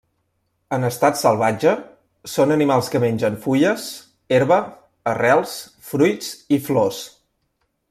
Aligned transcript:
En 0.77 0.85
estat 0.85 1.19
salvatge, 1.19 1.73
són 2.37 2.53
animals 2.55 2.89
que 2.95 3.01
mengen 3.03 3.37
fulles, 3.43 3.85
herba, 4.39 4.59
arrels, 5.15 5.55
fruits 5.93 6.33
i 6.59 6.61
flors. 6.71 7.05